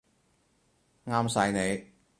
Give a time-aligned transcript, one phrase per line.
[1.05, 1.85] 啱晒你